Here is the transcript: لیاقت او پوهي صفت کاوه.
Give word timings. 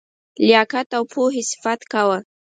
لیاقت 0.45 0.87
او 0.97 1.03
پوهي 1.13 1.41
صفت 1.51 1.79
کاوه. 1.91 2.17